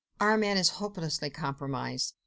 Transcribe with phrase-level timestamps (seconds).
[0.19, 2.15] Armand is hopelessly compromised.